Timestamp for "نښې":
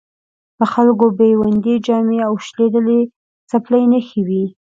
3.91-4.21